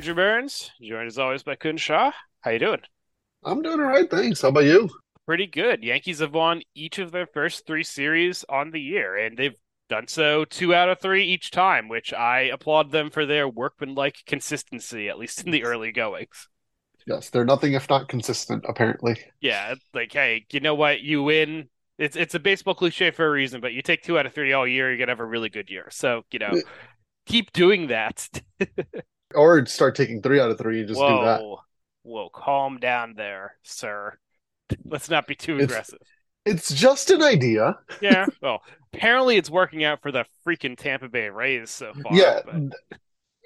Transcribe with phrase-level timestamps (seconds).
[0.00, 2.12] Andrew Mearns, joined as always by Kunj Shah.
[2.40, 2.80] How you doing?
[3.44, 4.40] I'm doing all right, thanks.
[4.40, 4.88] How about you?
[5.26, 5.84] Pretty good.
[5.84, 9.56] Yankees have won each of their first three series on the year, and they've
[9.90, 14.16] done so two out of three each time, which I applaud them for their workmanlike
[14.24, 16.48] consistency, at least in the early goings.
[17.06, 19.20] Yes, they're nothing if not consistent, apparently.
[19.42, 21.02] Yeah, like, hey, you know what?
[21.02, 21.68] You win.
[21.98, 24.54] It's it's a baseball cliche for a reason, but you take two out of three
[24.54, 25.88] all year, you're gonna have a really good year.
[25.90, 26.58] So, you know,
[27.26, 28.30] keep doing that.
[29.34, 31.40] Or start taking three out of three and just whoa, do that.
[32.02, 34.18] whoa, calm down there, sir.
[34.84, 35.98] Let's not be too It's- aggressive.
[36.46, 37.78] It's just an idea.
[38.00, 38.24] Yeah.
[38.42, 38.62] Well,
[38.94, 42.14] apparently it's working out for the freaking Tampa Bay Rays so far.
[42.16, 42.40] yeah.
[42.44, 43.00] but-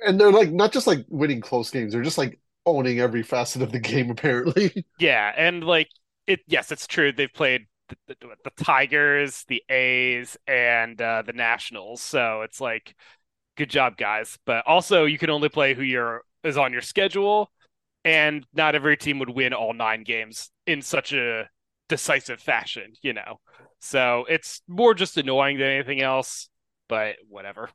[0.07, 3.63] And they're like not just like winning close games, they're just like owning every facet
[3.63, 4.87] of the game, apparently.
[4.99, 5.89] Yeah, and like
[6.27, 6.41] it.
[6.47, 7.11] Yes, it's true.
[7.13, 12.01] They've played the, the, the Tigers, the A's, and uh, the Nationals.
[12.01, 12.95] So it's like,
[13.57, 14.39] good job, guys.
[14.45, 17.51] But also, you can only play who you're is on your schedule,
[18.05, 21.49] and not every team would win all nine games in such a
[21.89, 22.93] decisive fashion.
[23.03, 23.41] You know,
[23.81, 26.49] so it's more just annoying than anything else.
[26.89, 27.71] But whatever.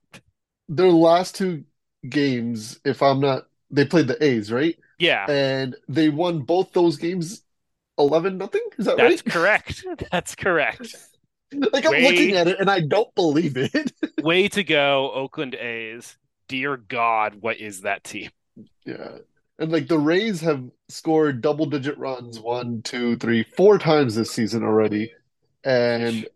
[0.68, 1.64] Their last two
[2.08, 4.78] games, if I'm not they played the A's, right?
[4.98, 5.30] Yeah.
[5.30, 7.44] And they won both those games
[7.98, 8.62] 11 nothing.
[8.78, 9.24] Is that That's right?
[9.26, 9.84] That's correct.
[10.12, 10.96] That's correct.
[11.52, 13.92] Like I'm Way- looking at it and I don't believe it.
[14.22, 16.18] Way to go, Oakland A's.
[16.48, 18.30] Dear God, what is that team?
[18.86, 19.20] Yeah.
[19.60, 24.32] And like the Rays have scored double digit runs one, two, three, four times this
[24.32, 25.12] season already.
[25.64, 26.28] And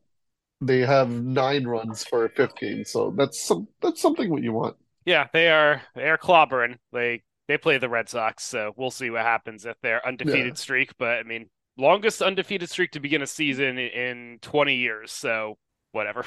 [0.61, 2.85] they have nine runs for game.
[2.85, 4.75] So that's some that's something what you want.
[5.05, 6.77] Yeah, they are they are clobbering.
[6.91, 10.53] They they play the Red Sox, so we'll see what happens if their undefeated Yeah.
[10.53, 10.91] streak.
[10.97, 15.11] But I mean, longest undefeated streak to begin a season in, in 20 years.
[15.11, 15.57] So
[15.91, 16.25] whatever.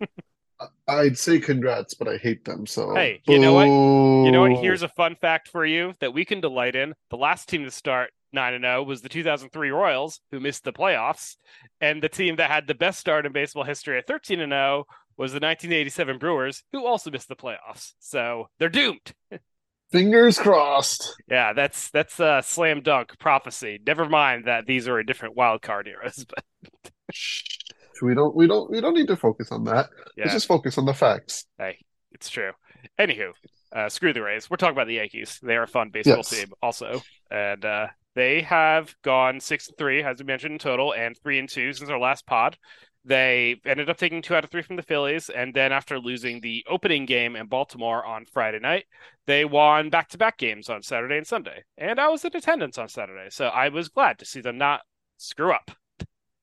[0.88, 2.66] I'd say congrats, but I hate them.
[2.66, 3.66] So Hey, you know what?
[3.66, 4.62] You know what?
[4.62, 6.94] Here's a fun fact for you that we can delight in.
[7.10, 10.72] The last team to start 9 and 0 was the 2003 Royals, who missed the
[10.72, 11.36] playoffs,
[11.80, 14.84] and the team that had the best start in baseball history at 13 and 0
[15.16, 17.92] was the 1987 Brewers, who also missed the playoffs.
[17.98, 19.12] So they're doomed.
[19.92, 21.14] fingers crossed.
[21.28, 23.78] Yeah, that's that's a slam dunk prophecy.
[23.86, 26.44] Never mind that these are a different wild card eras, but
[28.00, 29.90] We don't we don't we don't need to focus on that.
[30.16, 31.46] yeah, Let's just focus on the facts.
[31.58, 31.78] hey,
[32.10, 32.50] it's true.
[32.98, 33.32] Anywho,
[33.72, 34.50] uh, screw the Rays.
[34.50, 35.38] We're talking about the Yankees.
[35.42, 36.30] They are a fun baseball Yes.
[36.30, 40.92] team, also, and uh, they have gone six and three, as we mentioned in total,
[40.92, 42.56] and three and two since our last pod.
[43.04, 46.40] They ended up taking two out of three from the Phillies, and then after losing
[46.40, 48.84] the opening game in Baltimore on Friday night,
[49.26, 51.64] they won back-to-back games on Saturday and Sunday.
[51.76, 54.82] And I was in attendance on Saturday, so I was glad to see them not
[55.16, 55.72] screw up.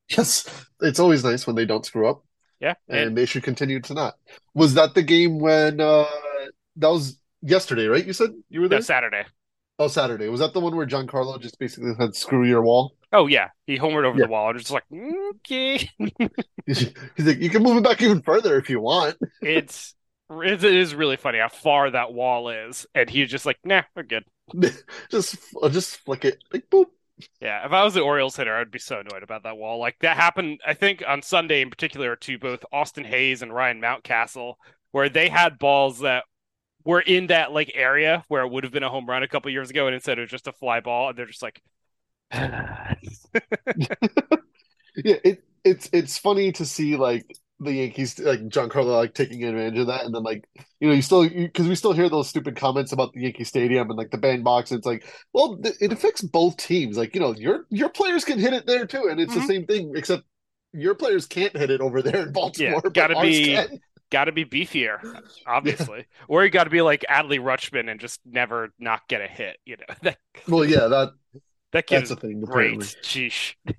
[0.10, 2.26] Yes, it's always nice when they don't screw up.
[2.60, 4.16] Yeah, and they should continue to not.
[4.54, 6.06] Was that the game when uh
[6.76, 8.06] that was yesterday, right?
[8.06, 8.82] You said you were no, there?
[8.82, 9.24] Saturday.
[9.78, 10.28] Oh, Saturday.
[10.28, 12.98] Was that the one where Giancarlo just basically said screw your wall?
[13.12, 14.26] Oh yeah, he homered over Yeah.
[14.26, 15.90] the wall and just like okay.
[16.66, 16.94] He's
[17.26, 19.18] like, you can move it back even further if you want.
[19.42, 19.96] it's
[20.30, 24.04] it is really funny how far that wall is, and he's just like, nah, we're
[24.04, 24.24] good.
[25.10, 26.44] just I'll just flick it.
[26.54, 26.88] Like boop.
[27.42, 29.78] Yeah, if I was the Orioles hitter, I'd be so annoyed about that wall.
[29.80, 33.82] Like that happened, I think, on Sunday in particular to both Austin Hays and Ryan
[33.82, 34.56] Mountcastle,
[34.92, 36.24] where they had balls that
[36.86, 39.52] were in that like area where it would have been a home run a couple
[39.52, 41.62] years ago, and instead it was just a fly ball, and they're just like,
[44.96, 47.26] Yeah, it it's it's funny to see like
[47.60, 50.46] the Yankees like Giancarlo like taking advantage of that, and then like
[50.80, 53.90] you know you still because we still hear those stupid comments about the Yankee Stadium
[53.90, 54.72] and like the bandbox.
[54.72, 56.98] And it's like, well, th- it affects both teams.
[56.98, 59.42] Like you know your your players can hit it there too, and it's Mhm.
[59.42, 60.24] the same thing except
[60.74, 62.82] your players can't hit it over there in Baltimore.
[62.82, 63.80] but gotta be- can.
[64.12, 65.00] got to be beefier,
[65.48, 69.28] obviously, or you got to be like Adley Rutschman and just never not get a
[69.28, 69.58] hit.
[69.66, 70.12] You know
[70.48, 71.10] Well, yeah, that
[71.72, 72.42] that kid that's is a thing.
[72.42, 72.80] great.
[72.80, 73.56] Sheesh.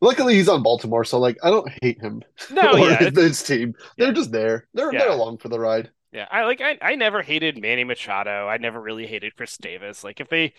[0.00, 3.74] Luckily, he's on Baltimore, so like I don't hate him No, yeah, his, his team.
[3.98, 4.66] They're just there.
[4.74, 5.00] They're Yeah.
[5.00, 5.90] they're along for the ride.
[6.12, 8.48] Yeah, I like I, I never hated Manny Machado.
[8.48, 10.02] I never really hated Chris Davis.
[10.02, 10.54] Like if they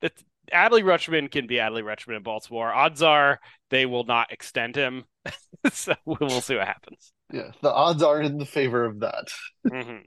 [0.00, 0.12] that
[0.52, 2.72] Adley Rutschman can be Adley Rutschman in Baltimore.
[2.72, 5.04] Odds are they will not extend him.
[5.72, 7.12] so we'll see what happens.
[7.32, 9.28] Yeah, the odds are in the favor of that.
[9.68, 9.98] hmm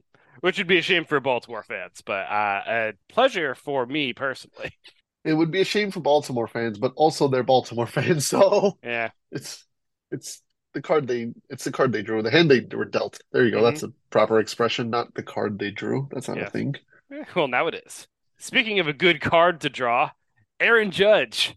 [0.42, 4.72] Which would be a shame for Baltimore fans, but uh, a pleasure for me personally.
[5.25, 9.10] It would be a shame for Baltimore fans, but also they're Baltimore fans, so Yeah,
[9.31, 9.66] it's
[10.12, 10.42] it's
[10.74, 13.19] the card they it's the card they drew, the hand they were dealt.
[13.31, 13.63] There you go.
[13.63, 16.07] That's a proper expression, not the card they drew.
[16.12, 16.48] That's not Yeah.
[16.48, 16.75] a thing.
[17.36, 18.07] well now it is.
[18.38, 20.12] Speaking of a good card to draw,
[20.60, 21.56] Aaron Judge.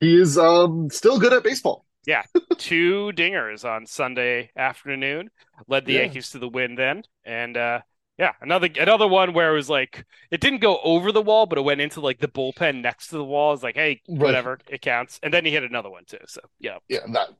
[0.00, 1.84] He is um still good at baseball.
[2.06, 2.22] yeah,
[2.58, 5.30] two dingers on Sunday afternoon
[5.66, 6.00] led the Yeah.
[6.00, 7.80] Yankees to the win then, and uh,
[8.18, 11.58] yeah, another another one where it was like it didn't go over the wall, but
[11.58, 13.52] it went into like the bullpen next to the wall.
[13.54, 14.18] It's like, hey, Right.
[14.20, 15.18] whatever, it counts.
[15.22, 16.18] And then he hit another one too.
[16.26, 17.30] So yeah, Yeah, that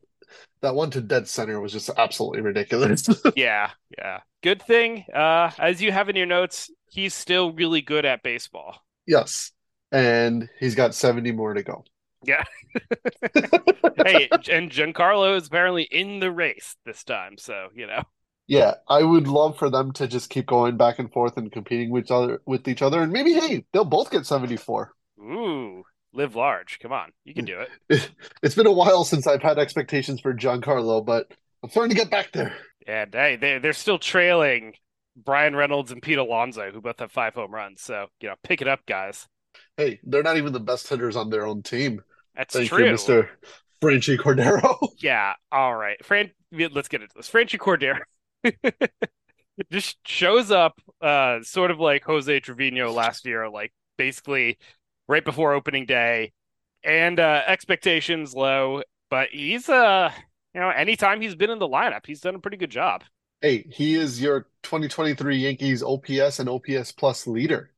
[0.63, 3.09] that one to dead center was just absolutely ridiculous.
[3.37, 4.21] yeah, yeah.
[4.43, 8.79] Good thing, uh, as you have in your notes, he's still really good at baseball.
[9.07, 9.53] Yes.
[9.93, 11.85] And he's got 70 more to go.
[12.25, 12.43] Yeah.
[13.35, 18.03] hey, and Giancarlo is apparently in the race this time, so you know.
[18.47, 21.91] Yeah, I would love for them to just keep going back and forth and competing
[21.91, 24.93] with each other with each other and maybe hey, they'll both get 74.
[25.19, 25.83] Ooh,
[26.13, 26.79] live large.
[26.81, 28.11] Come on, you can do it.
[28.43, 31.33] It's been a while since I've had expectations for Giancarlo, but
[31.63, 32.55] I'm starting to get back there.
[32.87, 34.75] And hey, they they're still trailing
[35.17, 37.81] Bryan Reynolds and Pete Alonso, who both have five home runs.
[37.81, 39.27] So you know, pick it up, guys.
[39.79, 42.03] Hey, they're not even the best hitters on their own team.
[42.37, 42.85] That's Thank true.
[42.85, 43.29] Mr.
[43.83, 44.77] Franchy Cordero.
[44.99, 45.35] Yeah.
[45.51, 46.31] All right, Fran.
[46.53, 47.31] Let's get into this.
[47.31, 48.01] Franchy Cordero
[49.71, 54.59] just shows up, uh, sort of like Jose Trevino last year, like basically
[55.09, 56.33] right before opening day,
[56.83, 58.83] and uh, expectations low.
[59.11, 60.11] But he's uh,
[60.55, 63.05] you know, anytime he's been in the lineup, he's done a pretty good job.
[63.41, 67.71] Hey, he is your 2023 Yankees OPS and OPS plus leader.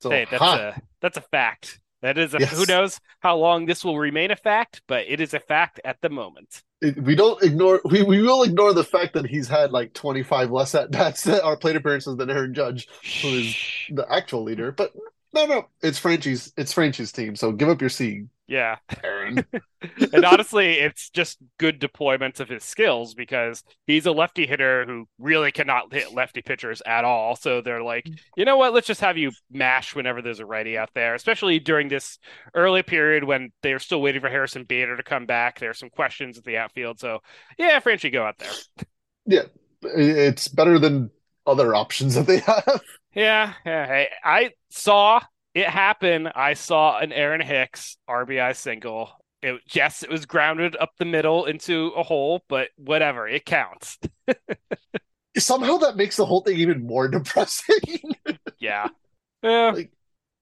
[0.00, 1.80] So, Hey, that's ha, a that's a fact.
[2.04, 2.52] That is a Yes.
[2.52, 6.02] who knows how long this will remain a fact, but it is a fact at
[6.02, 6.62] the moment.
[6.82, 10.50] it- we don't ignore we, we will ignore the fact that he's had like 25
[10.50, 12.88] less at bats or plate appearances than Aaron Judge,
[13.22, 13.56] who is
[13.90, 14.70] the actual leader.
[14.70, 14.92] But
[15.32, 17.36] no, no, it's Franchy's it's Franchy's team.
[17.36, 18.76] So give up your seed, Yeah.
[20.12, 25.06] And honestly, it's just good deployments of his skills because he's a lefty hitter who
[25.18, 27.36] really cannot hit lefty pitchers at all.
[27.36, 28.72] So they're like, you know what?
[28.72, 32.18] Let's just have you mash whenever there's a righty out there, especially during this
[32.54, 35.60] early period when they're still waiting for Harrison Bader to come back.
[35.60, 36.98] There's some questions at the outfield.
[36.98, 37.18] So
[37.58, 38.52] yeah, Frenchie, go out there.
[39.26, 39.42] Yeah.
[39.82, 41.10] It's better than
[41.46, 42.80] other options that they have.
[43.14, 43.86] Yeah, yeah.
[43.86, 45.20] Hey, I saw
[45.54, 46.32] it happened.
[46.34, 49.10] I saw an Aaron Hicks RBI single.
[49.42, 53.98] It, yes, it was grounded up the middle into a hole, but whatever, it counts.
[55.38, 58.14] Somehow that makes the whole thing even more depressing.
[58.58, 58.88] Yeah.
[59.42, 59.72] Yeah.
[59.74, 59.92] Like-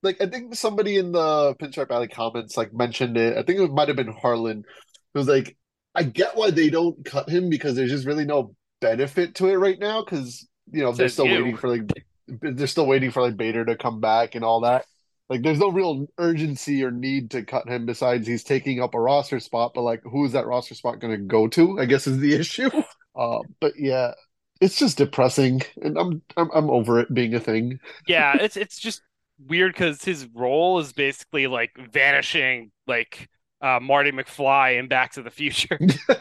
[0.05, 3.37] like I think somebody in the Pinstripe Alley comments like mentioned it.
[3.37, 4.59] I think it might have been Harlan.
[4.59, 5.57] It was like,
[5.95, 9.55] I get why they don't cut him because there's just really no benefit to it
[9.55, 11.35] right now because you know they're still you.
[11.35, 11.93] waiting for like
[12.27, 14.87] they're still waiting for like Bader to come back and all that.
[15.29, 19.01] Like there's no real urgency or need to cut him besides he's taking up a
[19.01, 21.79] roster spot, but like who is that roster spot going to go to?
[21.81, 22.71] I guess is the issue.
[23.15, 24.13] Uh, but yeah,
[24.61, 27.79] it's just depressing, and I'm I'm I'm over it being a thing.
[28.07, 29.03] Yeah, it's it's just
[29.49, 33.29] weird because his role is basically like vanishing like
[33.61, 35.79] uh Marty McFly in Back to the Future.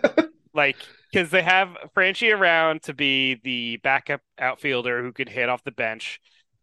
[0.53, 0.77] like
[1.11, 5.71] because they have Franchy around to be the backup outfielder who could hit off the
[5.71, 6.19] bench.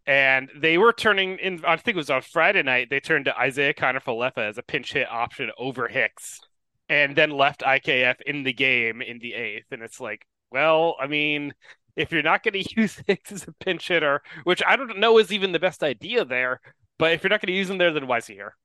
[0.09, 3.35] And they were turning in, I think it was on Friday night, they turned to
[3.47, 6.41] Isiah Kiner-Falefa as a pinch hit option over Hicks
[6.88, 9.67] and then left IKF in the game in the eighth.
[9.71, 11.53] And it's like, well, I mean,
[11.95, 15.19] if you're not going to use Hicks as a pinch hitter, which I don't know
[15.19, 16.62] is even the best idea there,
[16.99, 18.57] but if you're not going to use him there, then why is he here?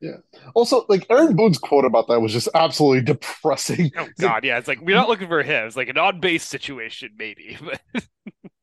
[0.00, 0.16] Yeah.
[0.54, 3.92] Also, like Aaron Boone's quote about that was just absolutely depressing.
[3.96, 4.44] Oh, God.
[4.44, 4.58] Yeah.
[4.58, 5.68] It's like, we're not looking for him.
[5.68, 7.58] It's like an on base situation, maybe.
[7.92, 8.04] But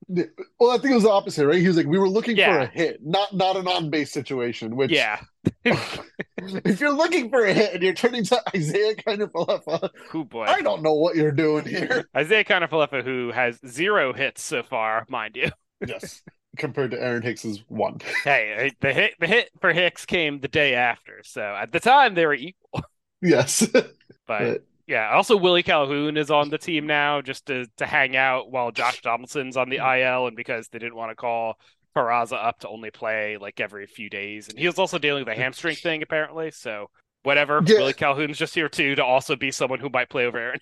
[0.10, 1.60] Well, I think it was the opposite, right?
[1.60, 4.76] He was like, we were looking for a hit, not not an on base situation.
[4.78, 5.20] Which, yeah.
[5.66, 10.44] if you're looking for a hit and you're turning to Isiah Kiner-Falefa, Oh, boy.
[10.46, 12.08] I don't know what you're doing here.
[12.18, 15.50] Isiah Kiner-Falefa, who has zero hits so far, mind you.
[15.86, 16.24] Yes,
[16.58, 18.00] compared to Aaron Hicks's one.
[18.24, 22.16] Hey, the hit the hit for Hicks came the day after, so at the time
[22.16, 22.82] they were equal.
[23.22, 23.94] Yes, But
[24.26, 28.51] But- yeah, also Willie Calhoun is on the team now just to to hang out
[28.51, 31.56] while Josh Donaldson's on the IL, and because they didn't want to call
[31.96, 35.34] Peraza up to only play like every few days, and he was also dealing with
[35.34, 36.51] a hamstring thing apparently.
[36.51, 36.89] So
[37.24, 37.75] whatever, Yeah.
[37.75, 40.60] Willie Calhoun's just here too to also be someone who might play over Aaron.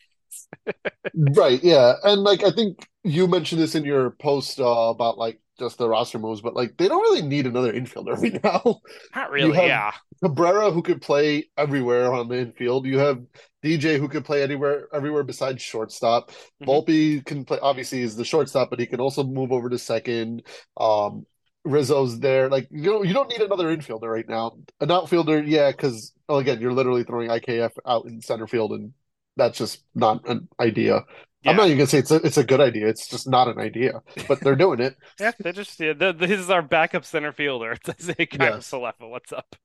[1.13, 1.63] right.
[1.63, 5.77] Yeah, and like I think you mentioned this in your post uh, about like just
[5.77, 8.81] the roster moves, but like they don't really need another infielder right now.
[9.15, 9.91] Not really, yeah.
[10.23, 12.85] Cabrera, who could play everywhere on the infield.
[12.85, 13.21] You have
[13.63, 16.31] DJ, who could play anywhere, everywhere besides shortstop.
[16.63, 16.67] Mhm.
[16.67, 17.59] Volpe can play.
[17.61, 20.43] Obviously, is the shortstop, but he can also move over to second.
[20.77, 21.25] Um,
[21.65, 22.49] Rizzo's there.
[22.49, 24.57] Like you know, you don't need another infielder right now.
[24.81, 28.93] An outfielder, yeah, because well, again, you're literally throwing IKF out in center field, and
[29.35, 31.05] that's just not an idea.
[31.45, 31.51] Yeah.
[31.51, 32.87] I'm not even gonna say it's a, it's a good idea.
[32.87, 34.97] It's just not an idea, but they're doing it.
[35.19, 37.71] Yeah, they just yeah, the, this is our backup center fielder.
[37.87, 38.69] It's Isaiah Yes.
[38.71, 39.09] Salefa.
[39.09, 39.55] What's up?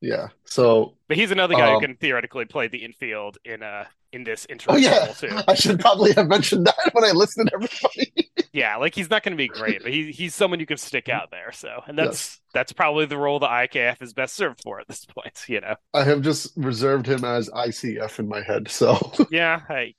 [0.00, 0.28] Yeah.
[0.44, 4.24] So, But he's another guy who um, can theoretically play the infield in a in
[4.24, 5.28] this oh yeah, too.
[5.48, 8.30] I should probably have mentioned that when I listed everybody.
[8.52, 11.08] Yeah, like he's not going to be great, but he he's someone you can stick
[11.08, 11.50] out there.
[11.52, 12.40] So, and that's Yes.
[12.54, 15.44] that's probably the role the IKF is best served for at this point.
[15.48, 15.76] You know.
[15.94, 18.68] I have just reserved him as ICF in my head.
[18.68, 19.96] So, Yeah, hey,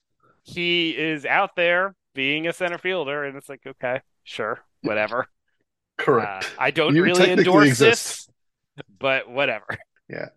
[0.47, 5.21] he is out there being a center fielder, and it's like, okay, sure, whatever.
[5.21, 6.51] Uh, correct.
[6.57, 8.27] I don't You really endorse exist.
[8.77, 9.65] this, but whatever.
[10.09, 10.27] Yeah.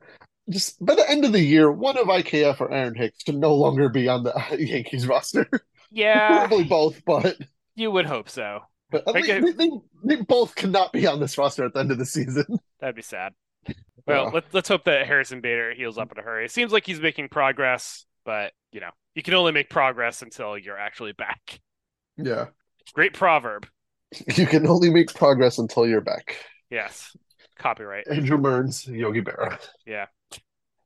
[0.49, 3.55] Just by the end of the year, one of IKF or Aaron Hicks should no
[3.55, 5.49] longer be on the Yankees roster.
[5.93, 7.37] Yeah, Probably both, but
[7.77, 8.61] you would hope so.
[8.91, 9.71] but I get- they, they,
[10.05, 12.45] they both cannot be on this roster at the end of the season.
[12.81, 13.33] That'd be sad.
[14.07, 14.31] Well, Yeah.
[14.33, 16.45] let's let's hope that Harrison Bader heals up in a hurry.
[16.47, 20.57] It seems like he's making progress, but you know, you can only make progress until
[20.57, 21.61] you're actually back.
[22.17, 22.47] Yeah.
[22.95, 23.67] Great proverb.
[24.35, 26.35] You can only make progress until you're back.
[26.69, 27.17] Yes.
[27.57, 28.09] Copyright.
[28.09, 29.57] Andrew Mearns, Yogi Berra.
[29.87, 30.07] Yeah.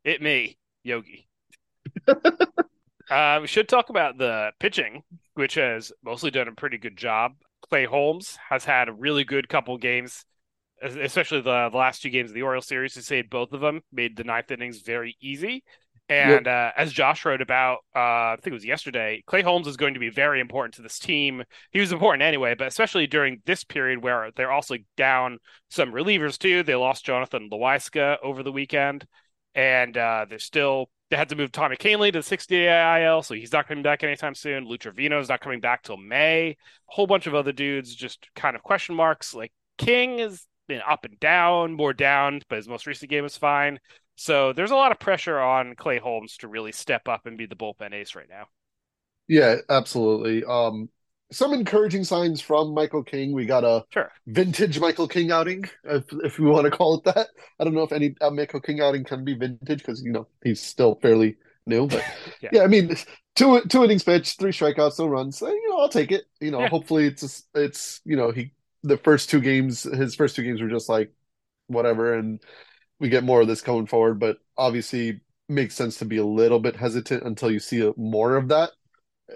[0.04, 1.26] It me, Yogi.
[3.10, 5.04] uh, we should talk about the pitching,
[5.34, 7.32] which has mostly done a pretty good job.
[7.62, 10.26] Clay Holmes has had a really good couple games,
[10.82, 12.94] especially the, the last two games of the Orioles series.
[12.94, 15.64] He saved both of them, made the ninth innings very easy.
[16.08, 19.78] And uh, as Josh wrote about, uh, I think it was yesterday, Clay Holmes is
[19.78, 21.42] going to be very important to this team.
[21.70, 25.38] He was important anyway, but especially during this period where they're also down
[25.70, 26.62] some relievers too.
[26.62, 29.06] They lost Jonathan Loáisiga over the weekend,
[29.54, 33.22] and uh, they're still they had to move Tommy Kahnle to the 60 day IL,
[33.22, 34.66] so he's not coming back anytime soon.
[34.66, 36.50] Lou is not coming back till May.
[36.50, 36.56] A
[36.86, 39.32] whole bunch of other dudes just kind of question marks.
[39.32, 43.36] Like King has been up and down, more down, but his most recent game was
[43.36, 43.78] fine.
[44.16, 47.46] So there's a lot of pressure on Clay Holmes to really step up and be
[47.46, 48.48] the bullpen ace right now.
[49.28, 50.44] Yeah, absolutely.
[50.44, 50.90] Um,
[51.32, 53.32] some encouraging signs from Michael King.
[53.32, 54.12] We got a Sure.
[54.26, 57.28] vintage Michael King outing, if if we want to call it that.
[57.58, 60.28] I don't know if any uh, Michael King outing can be vintage because you know
[60.42, 62.04] he's still fairly new, but
[62.40, 62.50] Yeah.
[62.50, 62.62] yeah.
[62.62, 62.94] I mean,
[63.34, 65.38] two two innings pitched, three strikeouts, no runs.
[65.38, 66.24] So, you know, I'll take it.
[66.40, 66.68] You know, Yeah.
[66.68, 68.52] hopefully it's it's you know he
[68.84, 71.12] the first two games, his first two games were just like
[71.68, 72.40] whatever, and
[73.00, 74.20] we get more of this going forward.
[74.20, 78.48] But obviously, makes sense to be a little bit hesitant until you see more of
[78.48, 78.70] that.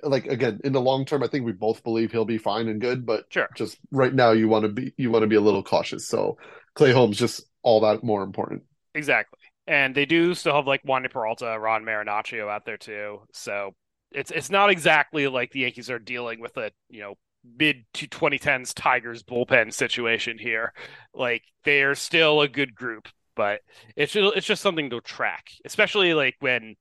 [0.02, 2.80] Like again, in the long term, I think we both believe he'll be fine and
[2.80, 3.48] good, but Sure.
[3.54, 6.06] just right now you want to be you want to be a little cautious.
[6.06, 6.38] So
[6.74, 8.64] Clay Holmes just all that more important.
[8.94, 9.38] Exactly.
[9.66, 13.20] And they do still have like Wandy Peralta, Ron Marinaccio out there too.
[13.32, 13.74] So
[14.12, 17.14] it's it's not exactly like the Yankees are dealing with a, you know,
[17.58, 20.72] mid to 2010s Tigers bullpen situation here.
[21.14, 23.60] Like they're still a good group, but
[23.96, 26.76] it's just, it's just something to track, especially like when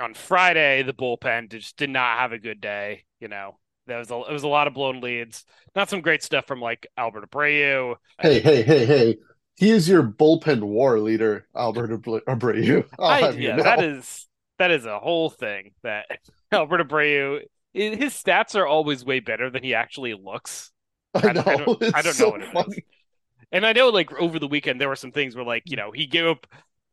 [0.00, 3.58] on Friday the bullpen just did not have a good day, you know.
[3.86, 5.44] There was a it was a lot of blown leads.
[5.74, 7.96] Not some great stuff from like Albert Abreu.
[8.20, 9.16] Hey, hey, hey, hey!
[9.56, 12.64] He is your bullpen war leader, Albert Abreu.
[12.64, 12.84] You
[13.36, 16.06] yeah, that is that is a whole thing that
[16.52, 20.72] Albert Abreu i- his stats are always way better than he actually looks.
[21.14, 21.42] I I know.
[21.42, 22.52] don't- I don't- I don't know what it is.
[22.52, 22.84] funny.
[23.52, 25.90] And I know like over the weekend there were some things where like, you know,
[25.90, 26.46] he gave up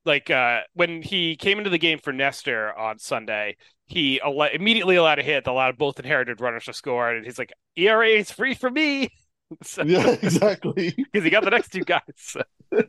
[0.06, 4.96] like uh when he came into the game for Nestor on Sunday, he al- immediately
[4.96, 8.32] allowed a hit that allowed both inherited runners to score and he's like ERA is
[8.32, 9.10] free for me.
[9.64, 10.94] So- Yeah, exactly.
[11.12, 12.02] because he got the next two guys.
[12.18, 12.42] So.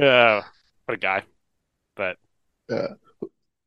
[0.00, 0.40] Oh,
[0.86, 1.22] what a guy.
[1.96, 2.16] But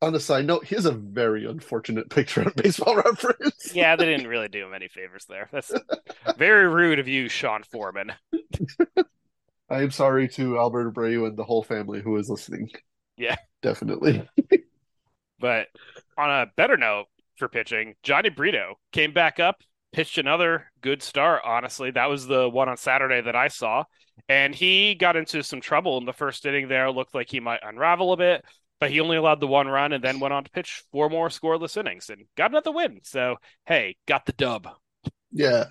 [0.00, 3.74] On a side note, he has a very unfortunate picture on Baseball Reference.
[3.74, 5.48] Yeah, they didn't really do him any favors there.
[5.50, 5.72] That's
[6.36, 8.12] very rude of you, Sean Forman.
[9.70, 12.70] I am sorry to Albert Abreu and the whole family who is listening.
[13.16, 13.36] Yeah.
[13.62, 14.28] Definitely.
[15.40, 15.68] But
[16.16, 19.62] on a better note for pitching, Jhony Brito came back up,
[19.92, 21.90] pitched another good start, honestly.
[21.92, 23.84] That was the one on Saturday that I saw.
[24.28, 26.90] And he got into some trouble in the first inning there.
[26.90, 28.44] Looked like he might unravel a bit,
[28.80, 31.28] but he only allowed the one run and then went on to pitch four more
[31.28, 33.00] scoreless innings and got another win.
[33.02, 34.68] So, hey, got the dub.
[35.32, 35.64] Yeah.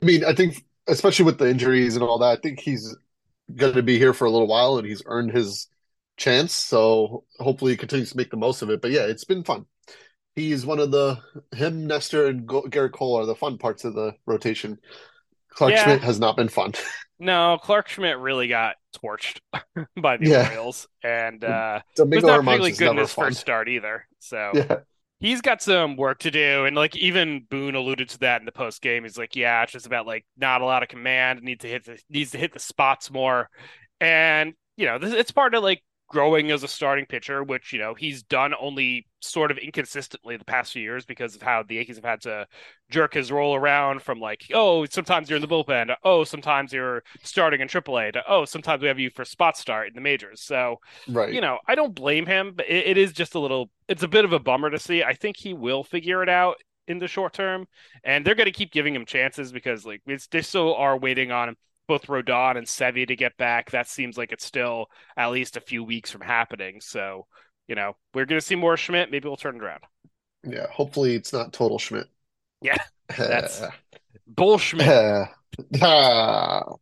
[0.00, 2.96] I mean, I think, especially with the injuries and all that, I think he's
[3.54, 5.68] going to be here for a little while and he's earned his
[6.16, 6.52] chance.
[6.54, 8.80] So hopefully he continues to make the most of it.
[8.82, 9.66] But yeah, it's been fun.
[10.36, 11.18] He's one of the,
[11.54, 14.78] him, Nestor, and Gerrit Cole are the fun parts of the rotation.
[15.50, 15.84] Clark Yeah.
[15.84, 16.72] Schmidt has not been fun.
[17.20, 19.40] No, Clarke Schmidt really got torched
[20.00, 20.48] by the Yeah.
[20.48, 23.26] Orioles and uh, was not particularly good in his fun.
[23.26, 24.06] first start either.
[24.18, 24.76] So Yeah.
[25.20, 26.64] he's got some work to do.
[26.64, 29.02] And like even Boone alluded to that in the post game.
[29.04, 31.42] He's like, yeah, it's just about like not a lot of command.
[31.42, 33.48] Needs to hit the needs to hit the spots more.
[34.00, 37.78] And you know, this, it's part of like growing as a starting pitcher, which, you
[37.78, 41.76] know, he's done only sort of inconsistently the past few years because of how the
[41.76, 42.46] Yankees have had to
[42.90, 46.72] jerk his role around from like, oh, sometimes you're in the bullpen, to, oh, sometimes
[46.72, 50.00] you're starting in AAA, to oh, sometimes we have you for spot start in the
[50.00, 50.42] majors.
[50.42, 51.32] So, right.
[51.32, 54.08] you know, I don't blame him, but it, it is just a little, it's a
[54.08, 55.04] bit of a bummer to see.
[55.04, 56.56] I think he will figure it out
[56.88, 57.68] in the short term,
[58.02, 60.02] and they're going to keep giving him chances because like
[60.32, 61.54] they still are waiting on
[61.90, 63.72] both Rodon and Sevi to get back.
[63.72, 66.80] That seems like it's still at least a few weeks from happening.
[66.80, 67.26] So,
[67.66, 69.10] you know, we're going to see more Schmidt.
[69.10, 69.80] Maybe we'll turn it around.
[70.44, 72.06] Yeah, hopefully it's not total Schmidt.
[72.62, 72.76] Yeah,
[73.18, 73.64] that's
[74.28, 74.78] bullshit.
[75.80, 76.78] but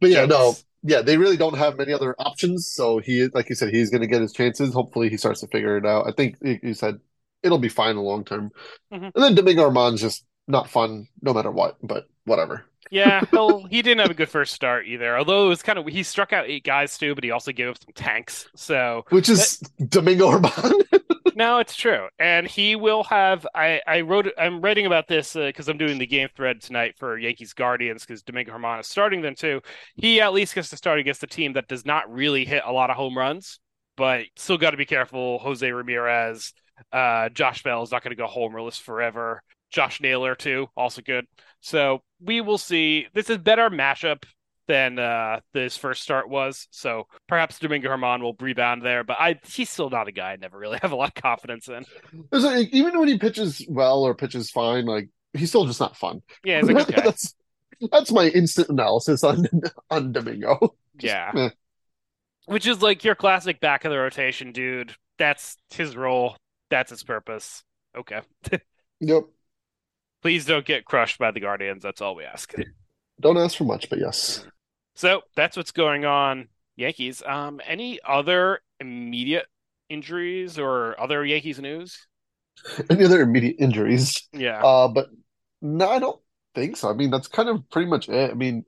[0.00, 2.66] yeah, no, yeah, they really don't have many other options.
[2.66, 4.74] So he, like you said, he's going to get his chances.
[4.74, 6.08] Hopefully, he starts to figure it out.
[6.08, 6.98] I think you said
[7.44, 8.50] it'll be fine in the long term.
[8.92, 9.04] Mm-hmm.
[9.04, 12.64] And then Domingo Germán's just not fun no matter what, but whatever.
[12.90, 15.16] Yeah, well, he didn't have a good first start either.
[15.16, 17.68] Although it was kind of he struck out eight guys too, but he also gave
[17.68, 18.48] up some tanks.
[18.54, 20.72] So which is that, Domingo Germán.
[21.36, 23.46] no, it's true, and he will have.
[23.54, 24.28] I I wrote.
[24.38, 28.04] I'm writing about this because uh, I'm doing the game thread tonight for Yankees Guardians
[28.04, 29.60] because Domingo Germán is starting them too.
[29.96, 32.72] He at least gets to start against a team that does not really hit a
[32.72, 33.60] lot of home runs,
[33.96, 35.38] but still got to be careful.
[35.38, 36.52] Jose Ramirez.
[36.92, 39.42] Uh, Josh Bell is not going to go homerless forever.
[39.70, 41.26] Josh Naylor too, also good.
[41.60, 43.06] So we will see.
[43.14, 44.24] This is better mashup
[44.68, 46.68] than uh, this first start was.
[46.70, 50.36] So perhaps Domingo Germán will rebound there, but I he's still not a guy I
[50.36, 51.84] never really have a lot of confidence in.
[52.30, 56.22] Like, even when he pitches well or pitches fine, like he's still just not fun.
[56.44, 57.34] Yeah, he's a good that's,
[57.90, 59.46] that's my instant analysis on
[59.90, 60.76] on Domingo.
[61.00, 61.32] yeah.
[61.34, 61.48] Eh.
[62.46, 64.94] Which is like your classic back of the rotation dude.
[65.18, 66.36] That's his role.
[66.70, 67.62] That's his purpose.
[67.96, 68.20] Okay.
[69.00, 69.24] yep.
[70.22, 71.82] Please don't get crushed by the Guardians.
[71.82, 72.54] That's all we ask.
[73.20, 74.44] Don't ask for much, but yes.
[74.94, 77.22] So that's what's going on, Yankees.
[77.24, 79.46] Um, any other immediate
[79.88, 82.06] injuries or other Yankees news?
[82.90, 84.28] Any other immediate injuries?
[84.32, 84.60] Yeah.
[84.60, 85.08] Uh, but
[85.62, 86.20] no, I don't
[86.54, 86.90] think so.
[86.90, 88.32] I mean, that's kind of pretty much it.
[88.32, 88.64] I mean,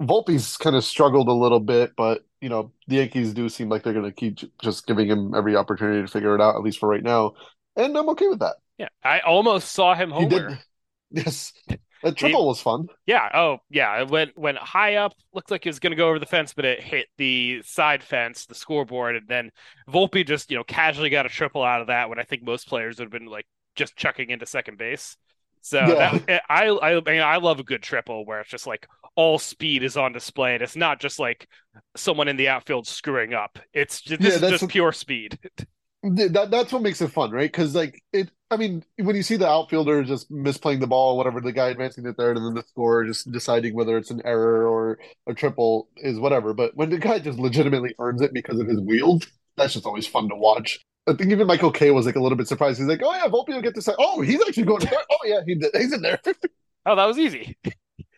[0.00, 3.82] Volpe's kind of struggled a little bit, but you know, the Yankees do seem like
[3.82, 6.78] they're going to keep just giving him every opportunity to figure it out, at least
[6.78, 7.34] for right now.
[7.76, 8.56] And I'm okay with that.
[8.78, 10.58] Yeah, I almost saw him homer.
[11.10, 11.54] Yes,
[12.02, 12.86] a triple was fun.
[13.06, 13.28] Yeah.
[13.32, 14.02] Oh, yeah.
[14.02, 15.14] It went went high up.
[15.32, 18.02] Looked like it was going to go over the fence, but it hit the side
[18.02, 19.50] fence, the scoreboard, and then
[19.88, 22.08] Volpe just you know casually got a triple out of that.
[22.08, 25.16] When I think most players would have been like just chucking into second base.
[25.60, 26.18] So yeah.
[26.26, 28.86] that, I I I, mean, I love a good triple where it's just like
[29.16, 30.54] all speed is on display.
[30.54, 31.48] And it's not just like
[31.96, 33.58] someone in the outfield screwing up.
[33.72, 35.38] It's just, this yeah, is just what, pure speed.
[36.02, 37.50] that that's what makes it fun, right?
[37.50, 41.40] Because like it, I mean, when you see the outfielder just misplaying the ball, whatever,
[41.40, 44.66] the guy advancing to third, and then the scorer just deciding whether it's an error
[44.66, 46.54] or a triple is whatever.
[46.54, 50.06] But when the guy just legitimately earns it because of his wheels, that's just always
[50.06, 50.78] fun to watch.
[51.06, 52.78] I think even Michael Kay was like a little bit surprised.
[52.78, 53.88] He's like, "Oh yeah, Volpe will get this.
[53.98, 54.80] Oh, he's actually going.
[54.80, 55.70] To oh yeah, he did.
[55.74, 56.20] he's in there.
[56.86, 57.56] oh, that was easy.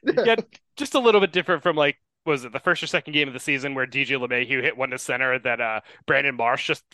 [0.05, 0.37] yeah,
[0.77, 3.35] just a little bit different from like was it the first or second game of
[3.35, 6.85] the season where DJ LeMahieu hit one to center that uh Brandon Marsh just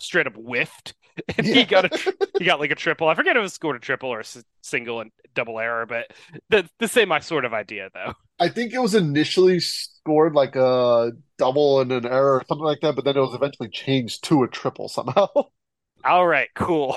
[0.00, 0.94] straight up whiffed,
[1.38, 1.54] and yeah.
[1.54, 3.08] he got a he got like a triple.
[3.08, 4.24] I forget if it was scored a triple or a
[4.62, 6.12] single and double error, but
[6.48, 8.14] the the same sort of idea though.
[8.38, 12.80] I think it was initially scored like a double and an error or something like
[12.80, 15.28] that, but then it was eventually changed to a triple somehow.
[16.04, 16.96] All right, cool.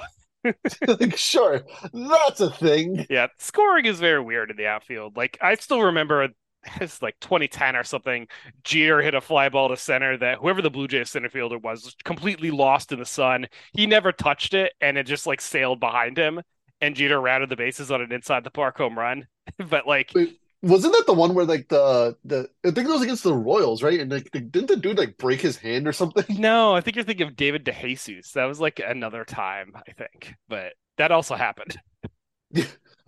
[0.88, 1.62] like, sure,
[1.94, 3.06] that's a thing.
[3.10, 5.18] Yeah, scoring is very weird in the outfield.
[5.18, 6.30] Like I still remember
[6.82, 8.28] it's like 2010 or something.
[8.64, 11.96] Jeter hit a fly ball to center that whoever the Blue Jays center fielder was,
[12.04, 13.48] completely lost in the sun.
[13.74, 16.42] He never touched it, and it just like sailed behind him.
[16.82, 19.28] And Jeter rounded the bases on an inside the park home run.
[19.70, 23.02] but like, Wait, wasn't that the one where like the the I think it was
[23.02, 24.00] against the Royals, right?
[24.00, 26.24] And like, didn't the dude like break his hand or something?
[26.40, 28.32] No, I think you're thinking of David DeJesus.
[28.34, 31.78] That was like another time, I think, but that also happened.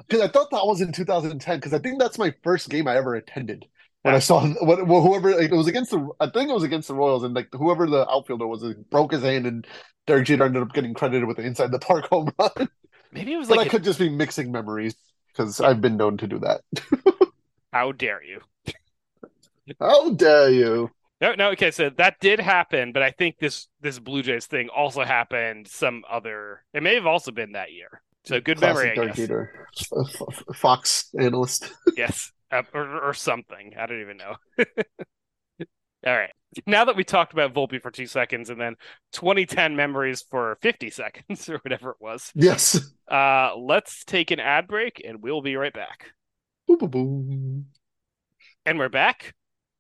[0.07, 2.95] Because I thought that was in 2010 because I think that's my first game I
[2.95, 3.65] ever attended
[4.05, 6.93] when I saw what, whoever it was against the I think it was against the
[6.95, 9.65] Royals and like whoever the outfielder was broke his hand and
[10.05, 12.69] Derek Jeter ended up getting credited with the inside the park home run.
[13.11, 13.71] Maybe it was but like I a...
[13.71, 14.95] could just be mixing memories
[15.29, 15.59] because.
[15.59, 16.61] I've been known to do that.
[17.73, 18.41] How dare you?
[19.79, 20.91] How dare you?
[21.19, 21.49] No, no.
[21.51, 25.67] Okay, so that did happen, but I think this this Blue Jays thing also happened
[25.67, 26.63] some other.
[26.73, 28.01] It may have also been that year.
[28.25, 29.89] So good Classic memory, I guess.
[30.55, 31.71] Fox analyst.
[31.97, 33.73] yes, uh, or, or something.
[33.79, 34.35] I don't even know.
[36.07, 36.31] All right.
[36.65, 38.75] Now that we talked about Volpe for two seconds and then
[39.13, 42.31] 2010 memories for 50 seconds or whatever it was.
[42.35, 42.79] Yes.
[43.11, 46.11] Uh, let's take an ad break and we'll be right back.
[46.67, 47.65] Boom, boom, boom.
[48.65, 49.33] And we're back.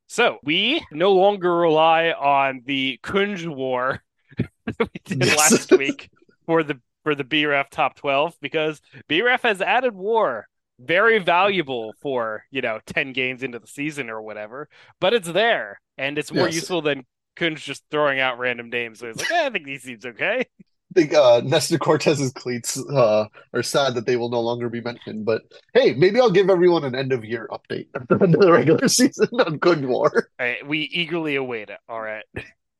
[0.07, 4.03] So we no longer rely on the Kunj War
[4.37, 5.37] that we did Yes.
[5.37, 6.09] last week
[6.45, 10.49] for the for the BRF top twelve because BRF has added war.
[10.77, 14.67] Very valuable for, you know, 10 games into the season or whatever,
[14.99, 16.55] but it's there and it's more Yes.
[16.55, 17.05] useful than
[17.37, 18.99] Kunj just throwing out random names.
[18.99, 20.39] So he's like, eh, I think these seems okay.
[20.41, 24.81] I think uh, Nestor Cortes's cleats uh, are sad that they will no longer be
[24.81, 25.23] mentioned.
[25.25, 28.41] But hey, maybe I'll give everyone an end of year update at the end of
[28.41, 30.29] the regular season on Good War.
[30.39, 31.79] Right, we eagerly await it.
[31.87, 32.25] All right.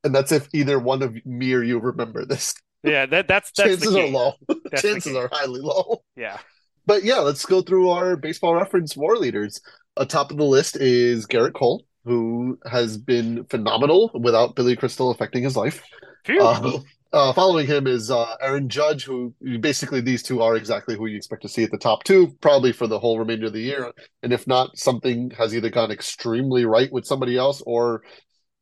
[0.04, 2.54] And that's if either one of me or you remember this.
[2.82, 4.32] Yeah, that that's that's Chances the are low.
[4.70, 6.02] That's Chances are highly low.
[6.16, 6.38] Yeah.
[6.86, 9.60] But yeah, let's go through our baseball reference war leaders.
[9.96, 15.42] Atop of the list is Gerrit Cole, who has been phenomenal without Billy Crystal affecting
[15.42, 15.82] his life.
[16.28, 16.78] Uh,
[17.12, 21.16] uh, following him is uh, Aaron Judge, who basically these two are exactly who you
[21.16, 23.90] expect to see at the top two, probably for the whole remainder of the year.
[24.22, 28.02] And if not, something has either gone extremely right with somebody else or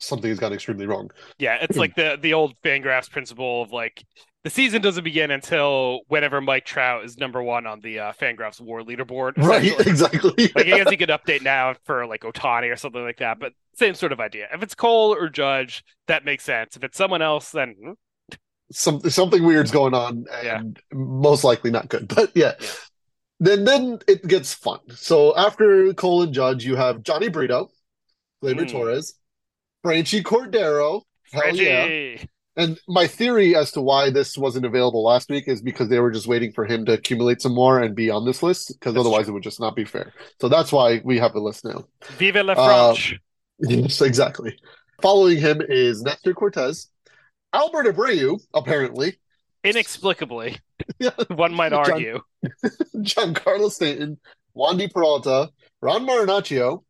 [0.07, 1.11] something has gone extremely wrong.
[1.39, 4.05] Yeah, it's like the the old Fangraphs principle of like
[4.45, 8.61] the season doesn't begin until whenever Mike Trout is number one on the uh, Fangraphs
[8.61, 9.33] War leaderboard.
[9.39, 10.53] Right, exactly.
[10.55, 13.53] Like I guess he could update now for like Ohtani or something like that, but
[13.75, 14.49] same sort of idea.
[14.53, 16.77] If it's Cole or Judge, that makes sense.
[16.77, 17.93] If it's someone else, then hmm,
[18.71, 22.09] Some, something weird's going on and most likely not good.
[22.09, 22.55] But yeah.
[22.61, 22.69] Yeah.
[23.41, 24.79] Then then it gets fun.
[24.91, 27.69] So after Cole and Judge, you have Jhony Brito,
[28.43, 28.71] Gleyber Mm.
[28.71, 29.15] Torres,
[29.85, 31.03] Franchy Cordero.
[31.33, 32.17] Hell yeah.
[32.57, 36.13] And my theory as to why this wasn't available last week is because they were
[36.13, 39.25] just waiting for him to accumulate some more and be on this list, because otherwise
[39.25, 39.33] true.
[39.33, 40.13] it would just not be fair.
[40.41, 41.85] So that's why we have the list now.
[42.17, 43.15] Vive la Uh, France.
[43.59, 44.57] Yes, exactly.
[45.03, 46.89] Following him is Nestor Cortes,
[47.53, 49.19] Albert Abreu, apparently,
[49.65, 50.59] Inexplicably,
[51.01, 51.11] Yeah.
[51.29, 52.21] one might argue.
[52.45, 52.71] John- argue.
[53.35, 54.21] Giancarlo Stanton,
[54.57, 56.85] Wandy Peralta, Ron Marinaccio,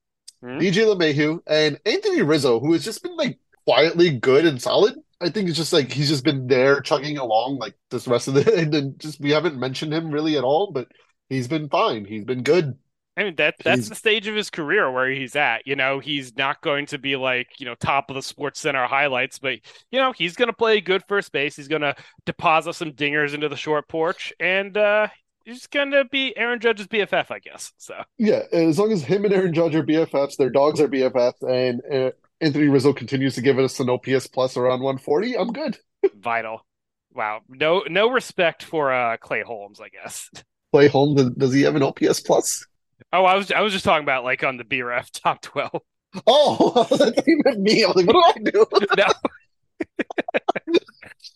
[0.44, 0.59] Hmm?
[0.59, 4.94] DJ LeMahieu, and Anthony Rizzo, who has just been like quietly good and solid.
[5.20, 8.35] I think it's just like he's just been there chugging along like this rest of
[8.35, 10.88] the and then just we haven't mentioned him really at all, but
[11.30, 12.04] he's been fine.
[12.04, 12.76] He's been good.
[13.16, 15.66] I mean that that's He's- the stage of his career where he's at.
[15.66, 18.85] You know, he's not going to be like, you know, top of the sports center
[18.87, 21.57] highlights, but you know, he's gonna play good first base.
[21.57, 21.94] He's gonna
[22.26, 25.07] deposit some dingers into the short porch and uh
[25.44, 27.72] he's gonna be Aaron Judge's BFF, I guess.
[27.78, 31.42] So Yeah, as long as him and Aaron Judge are BFFs, their dogs are BFFs,
[31.48, 35.78] and uh, Anthony Rizzo continues to give us an OPS plus around 140, I'm good.
[36.16, 36.66] vital.
[37.12, 37.42] Wow.
[37.48, 40.28] No no respect for uh Clay Holmes, I guess.
[40.72, 42.66] Clay Holmes, does- he have an OPS plus?
[43.12, 45.80] Oh, I was I was just talking about like on the BRF top twelve.
[46.26, 47.85] Oh, that you meant me.
[47.85, 48.87] I was like, what do I do?
[48.96, 50.78] No.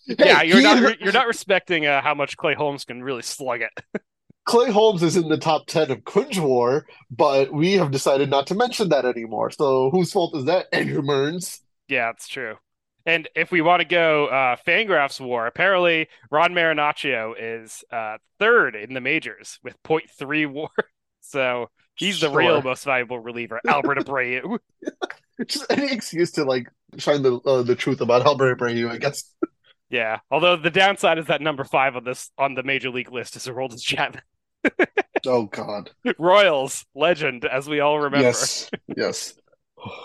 [0.06, 3.72] Yeah, you're not you're not respecting uh, how much Clay Holmes can really slug it.
[4.44, 8.46] Clay Holmes is in the top 10 of Kunj War, but we have decided not
[8.46, 9.50] to mention that anymore.
[9.50, 10.66] So whose fault is that?
[10.72, 11.60] Andrew Mearns.
[11.86, 12.54] Yeah, it's true.
[13.04, 18.74] And if we want to go uh, Fangraphs war, apparently Ron Marinaccio is uh, third
[18.74, 20.70] in the majors with 0.3 war.
[21.20, 24.58] So he's the real most valuable reliever, Albert Abreu.
[25.46, 29.34] Just any excuse to like shine the uh, the truth about Albert Abreu, I guess.
[29.90, 30.18] Yeah.
[30.30, 33.46] Although the downside is that number five on this on the major league list is
[33.46, 34.22] a Aroldis Chapman.
[35.26, 35.90] Oh God.
[36.16, 38.26] Royals legend, as we all remember.
[38.26, 38.70] Yes.
[38.96, 39.34] Yes.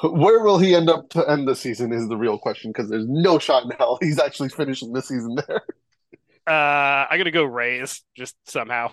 [0.03, 3.07] Where will he end up to end the season is the real question because there's
[3.07, 5.61] no shot in hell he's actually finishing the season there.
[6.45, 8.91] Uh, I'm gonna go Rays just somehow.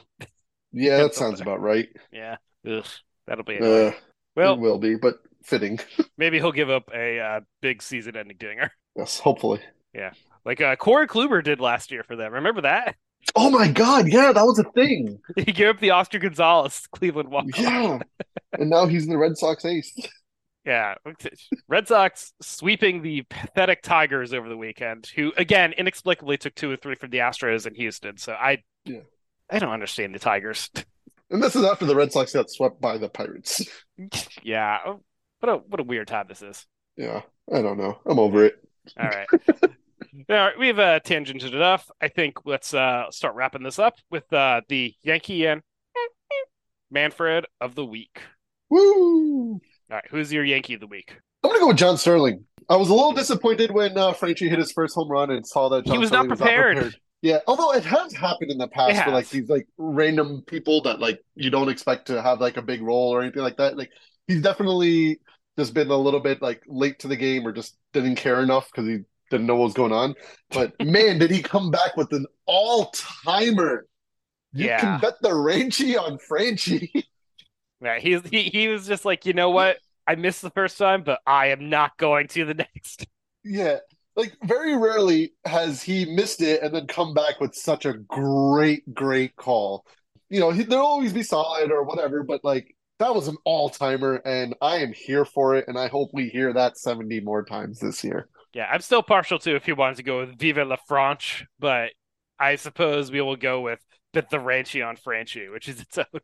[0.72, 1.88] Yeah, that sounds about right.
[2.12, 2.36] Yeah.
[2.64, 2.84] Ugh,
[3.26, 3.58] that'll be.
[3.58, 3.90] Uh,
[4.36, 5.80] well, it will be, but fitting.
[6.16, 8.70] maybe he'll give up a uh, big season-ending dinger.
[8.94, 9.60] Yes, hopefully.
[10.44, 12.32] Like uh, Corey Kluber did last year for them.
[12.32, 12.96] Remember that?
[13.36, 15.18] Oh my God, yeah, that was a thing.
[15.36, 17.44] He gave up the Oscar Gonzalez Cleveland walk.
[17.54, 17.98] Yeah.
[18.58, 19.94] and now he's in the Red Sox ace.
[20.64, 20.94] Yeah.
[21.68, 26.76] Red Sox sweeping the pathetic Tigers over the weekend, who again inexplicably took two or
[26.76, 28.16] three from the Astros in Houston.
[28.16, 29.00] So I, Yeah.
[29.50, 30.70] I don't understand the Tigers.
[31.30, 33.64] And this is after the Red Sox got swept by the Pirates.
[34.42, 34.78] yeah.
[34.86, 35.00] oh,
[35.40, 36.66] What a what a weird time this is.
[36.96, 37.20] Yeah,
[37.52, 38.00] I don't know.
[38.06, 38.56] I'm over it.
[38.98, 39.28] All right.
[40.12, 41.88] All right, we've uh, tangented enough.
[42.00, 45.62] I think let's uh, start wrapping this up with uh, the Yankee and
[46.90, 48.20] Manfred of the week.
[48.70, 49.52] Woo!
[49.52, 51.16] All right, who's your Yankee of the week?
[51.44, 52.44] I'm gonna go with John Sterling.
[52.68, 55.68] I was a little disappointed when uh, Franchy hit his first home run and saw
[55.70, 56.96] that John he was not Sterling prepared.
[57.22, 61.00] Yeah, although it has happened in the past for like these like random people that
[61.00, 63.76] like you don't expect to have like a big role or anything like that.
[63.76, 63.90] Like
[64.26, 65.20] he's definitely
[65.58, 68.70] just been a little bit like late to the game or just didn't care enough
[68.70, 70.14] because he didn't know what was going on.
[70.52, 72.92] But man, did he come back with an all
[73.24, 73.86] timer?
[74.54, 74.70] You Yeah.
[74.70, 76.90] can bet the Ranchi on Franchy.
[77.80, 79.78] Yeah, he, he he was just like, you know what?
[80.06, 83.06] I missed the first time, but I am not going to the next.
[83.44, 83.78] Yeah,
[84.16, 88.92] like very rarely has he missed it and then come back with such a great,
[88.94, 89.86] great call.
[90.28, 93.70] You know, he, there'll always be solid or whatever, but like that was an all
[93.70, 97.44] timer, and I am here for it, and I hope we hear that seventy more
[97.44, 98.28] times this year.
[98.52, 101.90] Yeah, I'm still partial to if he wanted to go with Vive la France, but
[102.38, 103.80] I suppose we will go with
[104.12, 106.20] the Ranchi on Franchy, which is its own.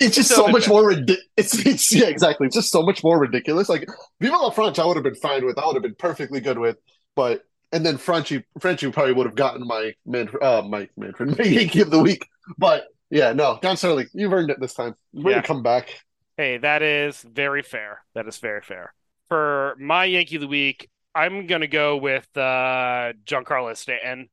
[0.00, 1.24] It's just so, so much more ridiculous.
[1.36, 2.46] It's, it's yeah, exactly.
[2.46, 3.68] It's just so much more ridiculous.
[3.68, 3.88] Like
[4.20, 5.58] Viva la France, I would have been fine with.
[5.58, 6.76] I would have been perfectly good with.
[7.16, 11.44] But and then Franchy, Franchy probably would have gotten my man, uh, my Manfred, my
[11.44, 12.26] Yankee of the week.
[12.56, 14.94] But yeah, no, John Sterling, you've earned it this time.
[15.12, 15.40] Way yeah.
[15.40, 16.00] to come back.
[16.36, 18.04] Hey, that is very fair.
[18.14, 18.94] That is very fair.
[19.28, 24.28] For my Yankee of the week, I'm gonna go with uh, Giancarlo Stanton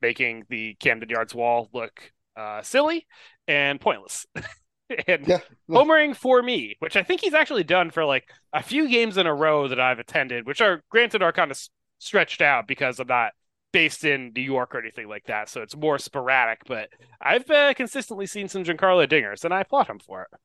[0.00, 3.06] making the Camden Yards wall look uh, silly
[3.46, 4.26] and pointless.
[5.06, 5.38] and yeah.
[5.68, 9.26] homering for me, which I think he's actually done for like a few games in
[9.26, 11.60] a row that I've attended, which are granted are kind of
[11.98, 13.32] stretched out because I'm not
[13.72, 16.60] based in New York or anything like that, so it's more sporadic.
[16.66, 16.88] But
[17.20, 20.38] I've uh, consistently seen some Giancarlo dingers, and I applaud him for it.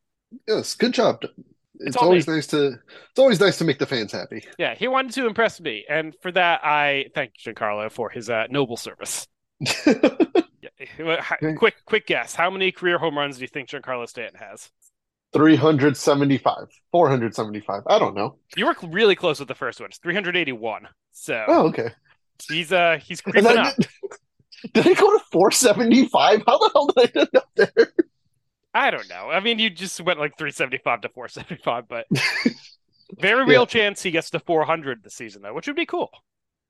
[0.48, 1.24] Yes, good job.
[1.84, 2.36] It's, always me.
[2.36, 4.44] nice to it's always nice to make the fans happy.
[4.58, 8.48] Yeah, he wanted to impress me, and for that, I thank Giancarlo for his uh,
[8.50, 9.28] noble service.
[11.58, 12.36] quick, quick guess.
[12.36, 14.70] How many career home runs do you think Giancarlo Stanton has?
[15.34, 17.82] 375, 475.
[17.88, 18.36] I don't know.
[18.56, 19.90] You were really close with the first one.
[19.90, 20.88] It's 381.
[21.12, 21.90] So, oh, okay.
[22.50, 23.76] He's uh, he's creeping up.
[24.74, 26.44] Did, did he go to 475?
[26.48, 27.93] How the hell did I end up there?
[28.74, 29.30] I don't know.
[29.30, 32.08] I mean, you just went like 375 to 475, but
[33.20, 33.66] very real yeah.
[33.66, 36.10] chance he gets to 400 this season, though, which would be cool.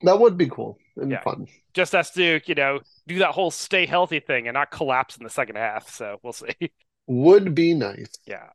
[0.02, 1.22] That would be cool and yeah.
[1.22, 1.48] fun.
[1.74, 5.24] Just has to, you know, do that whole stay healthy thing and not collapse in
[5.24, 5.90] the second half.
[5.90, 6.54] So we'll see.
[7.08, 8.12] Would be nice.
[8.26, 8.48] Yeah.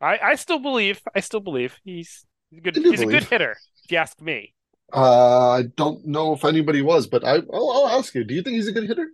[0.00, 1.00] I, I still believe.
[1.14, 2.24] I still believe he's
[2.62, 2.76] good.
[2.76, 3.08] He's believe.
[3.08, 4.52] a good hitter, if you ask me.
[4.92, 8.22] Uh, I don't know if anybody was, but I, I'll, I'll, ask you.
[8.22, 9.08] Do you think he's a good hitter?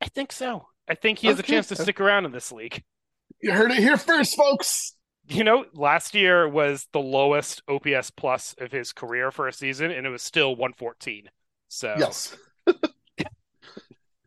[0.00, 0.66] I think so.
[0.88, 1.52] I think he has okay.
[1.52, 2.82] a chance to stick around in this league.
[3.40, 4.94] You heard it here first, folks.
[5.28, 9.90] You know, last year was the lowest OPS plus of his career for a season,
[9.90, 11.28] and it was still 114.
[11.68, 12.34] So yes.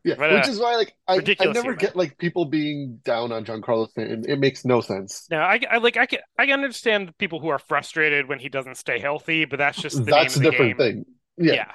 [0.03, 3.31] yeah, but, uh, which is why like I, I never get like people being down
[3.31, 4.25] on Giancarlo Stanton.
[4.27, 5.27] It makes no sense.
[5.31, 8.75] No, I, I like I can I understand people who are frustrated when he doesn't
[8.75, 11.03] stay healthy, but that's just that's a different game.
[11.03, 11.05] thing.
[11.37, 11.53] Yeah.
[11.53, 11.71] yeah.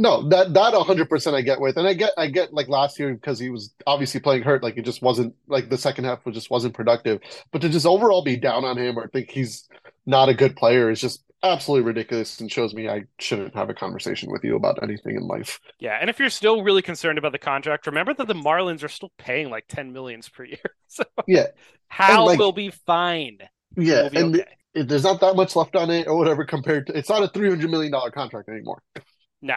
[0.00, 2.98] No, that that hundred percent I get with, and I get I get like last
[2.98, 6.24] year because he was obviously playing hurt, like it just wasn't like the second half
[6.24, 7.20] was just wasn't productive.
[7.52, 9.68] But to just overall be down on him or think he's
[10.06, 13.74] not a good player is just absolutely ridiculous and shows me I shouldn't have a
[13.74, 15.60] conversation with you about anything in life.
[15.78, 18.88] Yeah, and if you're still really concerned about the contract, remember that the Marlins are
[18.88, 20.58] still paying like 10 millions per year.
[20.92, 21.46] So yeah,
[21.86, 23.38] Hal like, will be fine.
[23.76, 24.44] Yeah, be and okay.
[24.74, 27.28] it, there's not that much left on it or whatever compared to it's not a
[27.28, 28.82] 300 million dollar contract anymore.
[29.40, 29.54] No,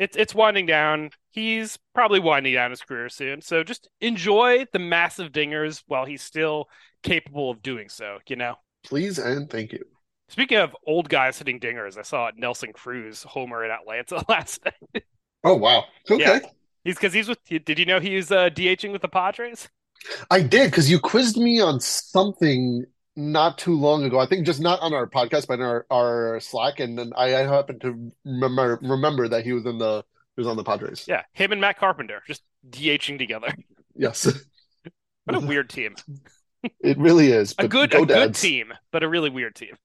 [0.00, 1.10] it's it's winding down.
[1.30, 3.42] He's probably winding down his career soon.
[3.42, 6.68] So just enjoy the massive dingers while he's still
[7.02, 8.18] capable of doing so.
[8.26, 8.54] You know.
[8.82, 9.84] Please and thank you.
[10.30, 15.04] Speaking of old guys hitting dingers, I saw Nelson Cruz homer in Atlanta last night.
[15.44, 15.84] Oh wow!
[16.10, 16.38] Okay, yeah.
[16.82, 17.38] he's because he's with.
[17.44, 19.68] Did you know he's uh, DHing with the Padres?
[20.30, 22.86] I did because you quizzed me on something
[23.20, 24.18] not too long ago.
[24.18, 27.34] I think just not on our podcast, but in our, our Slack, and then I,
[27.36, 30.04] I happened to remember remember that he was in the
[30.36, 31.04] he was on the Padres.
[31.06, 33.52] Yeah, him and Matt Carpenter just DHing together.
[33.94, 34.26] Yes.
[35.24, 35.94] what a weird team.
[36.80, 37.54] It really is.
[37.58, 39.76] a good a good team, but a really weird team.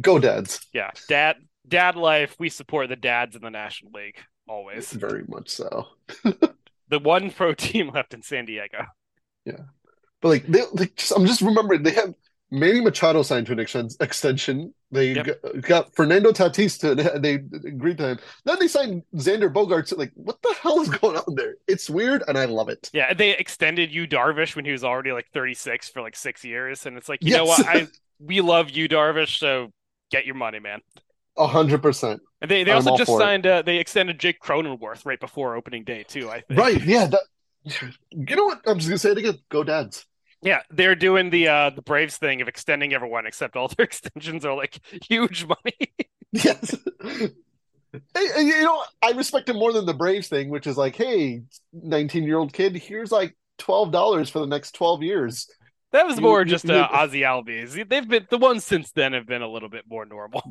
[0.00, 0.66] Go dads.
[0.72, 2.36] Yeah, dad dad life.
[2.38, 4.18] We support the dads in the National League
[4.48, 4.92] always.
[4.92, 5.86] Very much so.
[6.88, 8.84] the one pro team left in San Diego.
[9.44, 9.64] Yeah,
[10.20, 12.14] but like they, they just, I'm just remembering they have
[12.50, 14.74] Manny Machado signed to an ex- extension.
[14.90, 15.26] They yep.
[15.26, 18.18] got, got, Fernando Tatis to they agreed to him.
[18.44, 19.96] Then they signed Xander Bogaerts.
[19.96, 21.54] Like, what the hell is going on there?
[21.68, 22.90] It's weird, and I love it.
[22.92, 26.86] Yeah, they extended Yu Darvish when he was already like 36 for like six years,
[26.86, 27.38] and it's like, you yes.
[27.38, 27.66] know what?
[27.66, 27.86] I
[28.18, 29.72] we love Yu Darvish, so
[30.10, 30.80] get your money, man.
[31.36, 32.20] A hundred percent.
[32.42, 33.46] And they, they also just signed.
[33.46, 36.28] Uh, they extended Jake Cronenworth right before opening day too.
[36.28, 36.60] I think.
[36.60, 36.84] Right.
[36.84, 37.06] Yeah.
[37.06, 37.22] That,
[38.10, 38.60] you know what?
[38.66, 39.38] I'm just gonna say it again.
[39.48, 40.06] Go Dads.
[40.42, 44.44] Yeah, they're doing the uh the Braves thing of extending everyone, except all their extensions
[44.44, 45.92] are like huge money.
[46.32, 46.74] yes.
[48.14, 51.42] Hey, you know, I respect him more than the Braves thing, which is like, hey,
[51.72, 55.48] 19 year old kid, here's like twelve dollars for the next 12 years.
[55.92, 57.88] That was more you, just you, uh, Ozzie Albies.
[57.88, 60.42] They've been the ones since then have been a little bit more normal.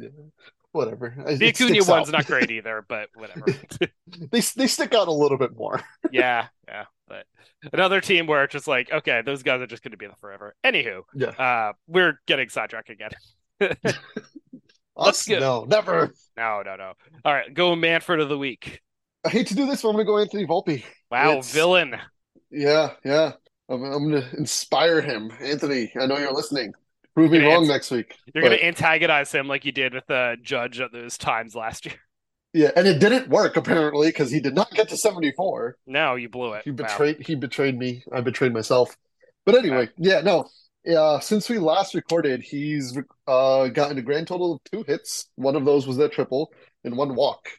[0.72, 1.16] Whatever.
[1.38, 2.12] The Acuna one's out.
[2.12, 3.46] not great either, but whatever.
[4.32, 5.82] they they stick out a little bit more.
[6.12, 6.86] yeah, yeah.
[7.08, 7.26] But
[7.74, 10.16] another team where it's just like, okay, those guys are just going to be there
[10.22, 10.54] forever.
[10.64, 11.30] Anywho, yeah.
[11.30, 13.10] Uh, we're getting sidetracked again.
[14.96, 15.40] Let's go.
[15.40, 16.14] No, never.
[16.38, 16.94] No, no, no.
[17.26, 18.82] All right, go Manfred of the week.
[19.26, 20.84] I hate to do this, but I'm gonna go Anthony Volpe.
[21.10, 21.96] Wow, It's- villain.
[22.52, 23.34] Yeah, yeah.
[23.70, 25.32] I'm, I'm gonna inspire him.
[25.40, 26.74] Anthony, I know you're listening.
[27.16, 28.16] Prove me wrong ans- next week.
[28.34, 31.86] You're But- gonna antagonize him like you did with the judge at those times last
[31.86, 31.96] year.
[32.52, 35.78] Yeah, and it didn't work apparently because he did not get to 74.
[35.86, 36.64] No, you blew it.
[36.64, 36.78] He Wow.
[36.78, 38.04] betrayed he betrayed me.
[38.12, 38.98] I betrayed myself.
[39.46, 40.50] But anyway, yeah, no.
[40.92, 45.30] Uh, since we last recorded, he's uh, gotten a grand total of two hits.
[45.36, 46.52] One of those was that triple
[46.84, 47.50] and one walk.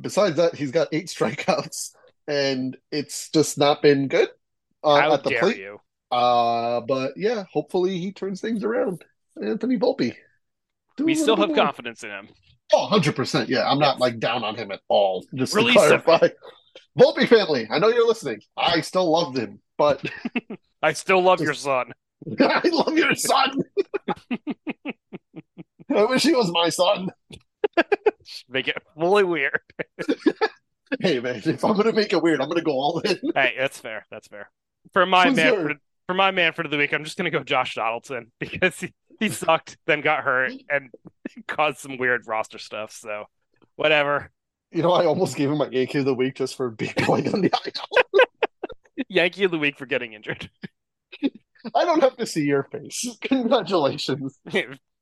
[0.00, 1.92] Besides that, he's got eight strikeouts,
[2.26, 4.30] and it's just not been good
[4.82, 5.58] uh, How at the dare plate.
[5.58, 5.80] you?
[6.10, 9.04] Uh, but yeah, hopefully he turns things around.
[9.42, 10.14] Anthony Volpe.
[10.98, 11.56] We still have more.
[11.56, 12.28] confidence in him.
[12.72, 13.48] Oh, 100%.
[13.48, 15.24] Yeah, I'm not like down on him at all.
[15.34, 16.00] Just to Release him.
[16.00, 16.28] clarify.
[16.98, 18.40] Volpe family, I know you're listening.
[18.56, 20.02] I still love him, but
[20.82, 21.92] I still love your son.
[22.40, 23.60] I love your son.
[25.94, 27.10] I wish he was my son.
[28.48, 29.60] Make it fully weird.
[31.00, 33.18] Hey man, if I'm gonna make it weird, I'm gonna go all in.
[33.34, 34.06] Hey, that's fair.
[34.10, 34.50] That's fair.
[34.92, 37.74] For my Who's man, for, my Manfred of the week, I'm just gonna go Josh
[37.74, 40.90] Donaldson because he, he sucked, then got hurt, and
[41.48, 42.92] caused some weird roster stuff.
[42.92, 43.24] So,
[43.76, 44.30] whatever.
[44.72, 47.32] You know, I almost gave him my Yankee of the week just for being going
[47.32, 49.04] on the IL.
[49.08, 50.50] Yankee of the week for getting injured.
[51.74, 53.06] I don't have to see your face.
[53.22, 54.38] Congratulations.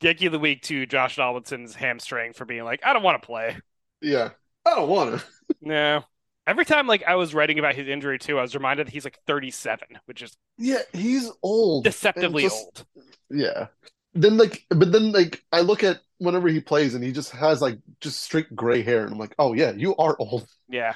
[0.01, 3.27] Yankee of the week to Josh Donaldson's hamstring for being like, I don't want to
[3.27, 3.57] play.
[4.01, 4.31] Yeah,
[4.65, 5.25] I don't want to.
[5.61, 6.05] No.
[6.47, 9.05] Every time like I was writing about his injury too, I was reminded that he's
[9.05, 11.85] like 37, which is Yeah, he's old.
[11.85, 12.87] deceptively just- old.
[13.31, 13.69] Yeah.
[14.17, 17.61] Then like, but then like, I look at whenever he plays and he just has
[17.61, 20.47] like just straight gray hair, and I'm like, oh yeah, you are old.
[20.69, 20.95] Yeah.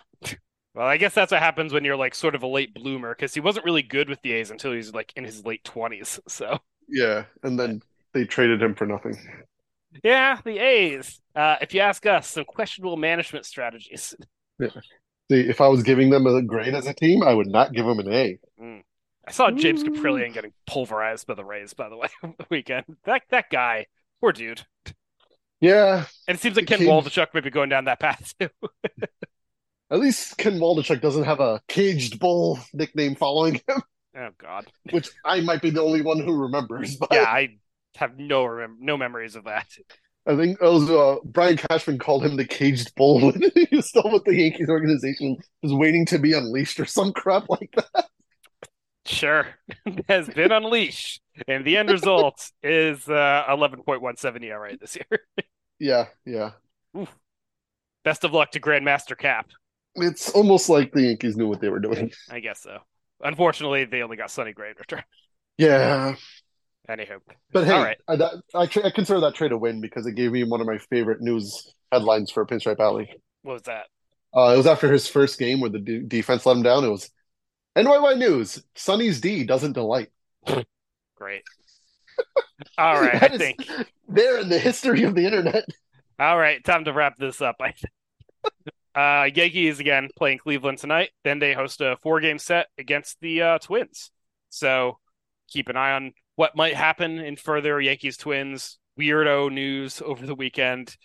[0.74, 3.34] Well, I guess that's what happens when you're like sort of a late bloomer because
[3.34, 6.20] he wasn't really good with the A's until he was like in his late 20s.
[6.28, 6.58] So,
[6.88, 7.82] Yeah, and then
[8.12, 9.16] they traded him for nothing.
[10.04, 11.20] yeah, the A's.
[11.34, 14.14] Uh, if you ask us, some questionable management strategies.
[15.30, 17.84] See, if I was giving them a grade as a team, I would not give
[17.86, 18.38] them an A.
[18.60, 18.82] Mm.
[19.26, 19.90] I saw James Ooh.
[19.90, 22.84] Kaprielian getting pulverized by the Rays, by the way, the weekend.
[23.04, 23.86] That that guy,
[24.20, 24.62] poor dude.
[25.60, 28.48] Yeah, And it seems like Ken kid- Waldichuk may be going down that path too.
[29.90, 33.82] at least Ken Waldichuk doesn't have a caged bull nickname following him,
[34.16, 34.66] Oh God.
[34.92, 36.96] which I might be the only one who remembers.
[36.96, 37.58] But Yeah, I
[37.96, 39.66] have no no memories of that.
[40.28, 44.10] I think was uh, Brian Cashman called him the caged bull when he was still
[44.12, 48.06] with the Yankees organization, was waiting to be unleashed or some crap like that.
[49.06, 49.46] Sure,
[50.08, 55.20] has been unleashed, and the end result is uh, 11.17 ERA this year.
[55.80, 56.50] Yeah, yeah.
[58.02, 59.46] Best of luck to Grandmaster Cap.
[59.94, 62.10] It's almost like the Yankees knew what they were doing.
[62.28, 62.78] I guess so.
[63.22, 65.04] Unfortunately, they only got Sonny Gray in return.
[65.56, 66.16] Yeah,
[66.88, 67.20] Anywho,
[67.53, 67.98] but hey, right.
[68.09, 70.61] I, that, I, tra- I consider that trade a win because it gave me one
[70.62, 73.11] of my favorite news headlines for Pinstripe Alley.
[73.42, 73.87] what was that?
[74.35, 76.85] Uh, it was after his first game where the de- defense let him down.
[76.85, 77.11] It was
[77.77, 78.62] NYY News.
[78.74, 80.09] Sonny's D doesn't delight.
[81.16, 81.42] Great.
[82.79, 83.66] All right, I think.
[84.09, 85.64] there in the history of the internet.
[86.18, 87.57] All right, time to wrap this up.
[87.61, 87.92] I think.
[88.94, 91.11] Uh, Yankees again playing Cleveland tonight.
[91.22, 94.11] Then they host a four-game set against the uh, Twins.
[94.48, 94.98] So
[95.48, 100.37] keep an eye on what might happen in further Yankees Twins weirdo news over the
[100.37, 100.96] weekend.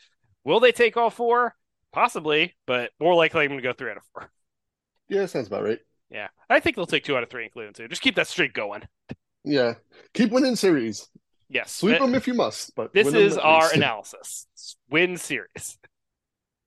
[0.44, 1.56] Will they take all four?
[1.92, 4.30] Possibly, but more likely I'm going to go three out of four.
[5.10, 5.80] Yeah, sounds about right.
[6.12, 7.88] Yeah, I think they'll take two out of three including two.
[7.88, 8.84] Just keep that streak going.
[9.44, 9.74] Yeah,
[10.14, 11.10] keep winning series.
[11.50, 13.76] Yes, Sweep th- them if you must, but this is our least.
[13.76, 14.46] analysis.
[14.92, 15.80] Win series.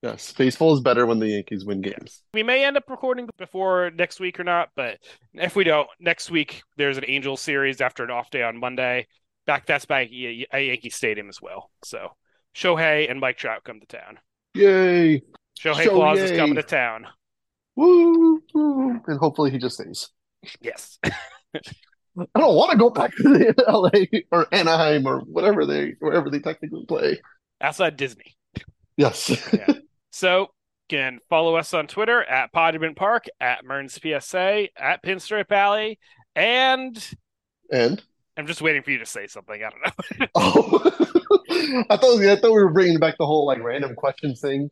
[0.07, 2.23] Yes, baseball is better when the Yankees win games.
[2.33, 4.99] We may end up recording before next week or not, but
[5.35, 9.09] if we don't, next week there's an Angels series after an off day on Monday.
[9.47, 11.73] Back that's back at Yankee Stadium as well.
[11.85, 12.13] So
[12.55, 14.21] Shohei and Mike Trout come to town.
[14.55, 15.23] Yay!
[15.59, 17.09] Shohei Show Claus is coming to town.
[17.75, 18.41] Woo!
[18.55, 19.01] woo.
[19.09, 20.09] And hopefully he just stays.
[20.61, 21.01] Yes.
[21.05, 21.13] I
[22.37, 26.39] don't want to go back to the LA or Anaheim or whatever they wherever they
[26.39, 27.21] technically play.
[27.61, 28.37] Outside Disney.
[28.97, 29.31] Yes.
[30.17, 30.49] So
[30.89, 35.99] can follow us on Twitter at Podument Park, at Mearns PSA, at Pinstripe Alley,
[36.35, 36.97] and
[37.71, 38.03] and
[38.35, 39.63] I'm just waiting for you to say something.
[39.63, 40.29] I don't know.
[40.35, 44.71] oh, I thought I thought we were bringing back the whole like random questions thing.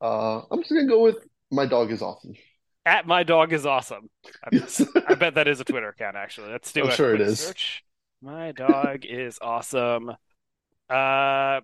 [0.00, 1.16] Uh, I'm just gonna go with
[1.50, 2.34] my dog is awesome.
[2.84, 4.08] at My Dog is Awesome.
[4.52, 4.84] Yes.
[5.08, 6.52] I bet that is a Twitter account, actually.
[6.52, 7.40] Let's do I'm a sure it is.
[7.40, 7.82] search.
[8.22, 10.12] My dog is awesome.
[10.88, 11.60] Uh,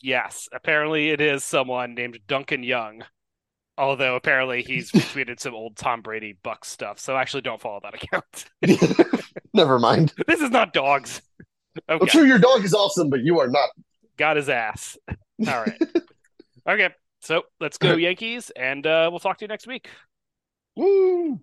[0.00, 3.02] yes, apparently it is someone named Duncan Young.
[3.78, 7.94] Although apparently he's retweeted some old Tom Brady Buck stuff, so actually don't follow that
[7.94, 8.44] account.
[9.54, 10.12] Never mind.
[10.26, 11.22] this is not dogs.
[11.88, 11.98] Okay.
[12.02, 13.68] I'm sure your dog is awesome, but you are not.
[14.16, 14.98] Got his ass.
[15.08, 15.80] All right.
[16.68, 16.90] okay.
[17.22, 19.88] So let's go Yankees, and uh, we'll talk to you next week.
[20.76, 21.40] Woo!